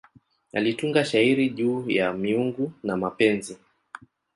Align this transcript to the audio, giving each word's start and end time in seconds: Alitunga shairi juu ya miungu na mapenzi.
Alitunga 0.53 1.05
shairi 1.05 1.49
juu 1.49 1.85
ya 1.91 2.13
miungu 2.13 2.71
na 2.83 2.97
mapenzi. 2.97 3.57